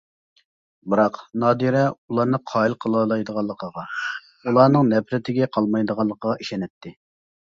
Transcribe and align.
بىراق، 0.93 1.19
نادىرە 1.41 1.81
ئۇلارنى 1.89 2.39
قايىل 2.53 2.75
قىلالايدىغانلىقىغا، 2.85 3.85
ئۇلارنىڭ 4.51 4.89
نەپرىتىگە 4.95 5.51
قالمايدىغانلىقىغا 5.59 6.35
ئىشىنەتتى. 6.47 6.95